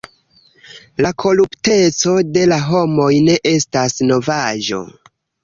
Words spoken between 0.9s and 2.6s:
La korupteco de la